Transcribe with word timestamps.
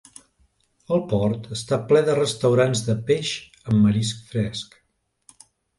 El 0.95 1.03
port 1.11 1.45
està 1.57 1.79
ple 1.91 2.03
de 2.09 2.17
restaurants 2.21 2.83
de 2.91 2.99
peix 3.11 3.37
amb 3.55 3.87
marisc 3.87 4.27
fresc. 4.35 4.81